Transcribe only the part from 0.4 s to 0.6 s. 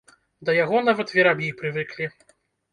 Да